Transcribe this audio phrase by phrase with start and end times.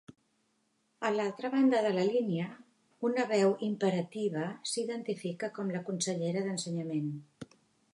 [1.09, 2.47] A l'altra banda de la línia
[3.11, 7.19] una veu imperativa s'identifica com la consellera d'Ensenyament.